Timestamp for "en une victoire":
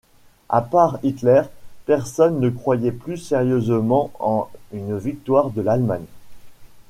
4.19-5.51